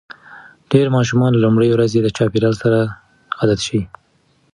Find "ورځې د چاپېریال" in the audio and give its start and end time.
1.71-2.53